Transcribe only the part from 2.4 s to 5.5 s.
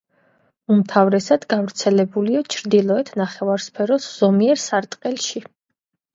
ჩრდილოეთ ნახევარსფეროს ზომიერ სარტყელში.